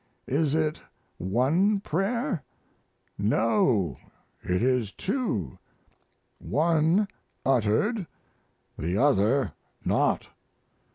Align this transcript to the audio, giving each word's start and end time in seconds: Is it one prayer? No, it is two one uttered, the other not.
Is 0.25 0.55
it 0.55 0.81
one 1.19 1.79
prayer? 1.79 2.41
No, 3.19 3.99
it 4.41 4.63
is 4.63 4.91
two 4.91 5.59
one 6.39 7.07
uttered, 7.45 8.07
the 8.79 8.97
other 8.97 9.51
not. 9.85 10.25